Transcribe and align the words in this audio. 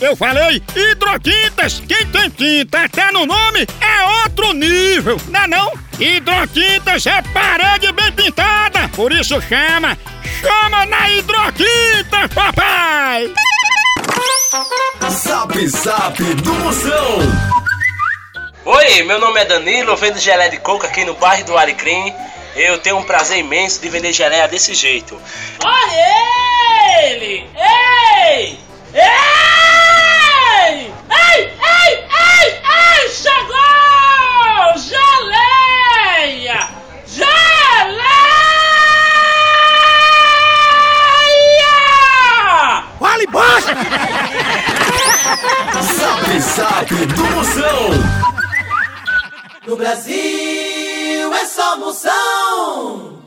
Eu 0.00 0.14
falei 0.14 0.62
hidrotintas. 0.76 1.82
Quem 1.86 2.06
tem 2.06 2.30
tinta 2.30 2.84
até 2.84 3.10
no 3.10 3.26
nome 3.26 3.66
é 3.80 4.22
outro 4.22 4.52
nível, 4.52 5.20
não 5.28 5.40
é 5.40 5.46
não? 5.48 5.72
Hidrotintas 5.98 7.04
é 7.06 7.20
parede 7.22 7.90
bem 7.92 8.12
pintada, 8.12 8.88
por 8.90 9.12
isso 9.12 9.40
chama, 9.42 9.98
chama 10.40 10.86
na 10.86 11.10
hidrotinta, 11.10 12.28
papai! 12.32 13.32
Zap 15.10 15.66
Zap 15.66 16.22
do 16.22 16.54
Moção. 16.54 17.18
Oi, 18.64 19.02
meu 19.02 19.18
nome 19.18 19.40
é 19.40 19.44
Danilo, 19.46 19.92
eu 19.92 19.96
vendo 19.96 20.18
gelé 20.18 20.48
de 20.48 20.58
coco 20.58 20.86
aqui 20.86 21.04
no 21.04 21.14
bairro 21.14 21.44
do 21.46 21.56
Alecrim. 21.56 22.14
Eu 22.54 22.78
tenho 22.78 22.98
um 22.98 23.02
prazer 23.02 23.38
imenso 23.38 23.80
de 23.80 23.88
vender 23.88 24.12
geleia 24.12 24.46
desse 24.46 24.74
jeito. 24.74 25.20
Olha 25.64 27.10
ele! 27.10 27.48
Ei! 27.56 28.57
Do 47.06 47.24
Moção. 47.34 47.90
No 49.66 49.76
Brasil 49.76 51.34
é 51.34 51.44
só 51.44 51.76
moção. 51.76 53.17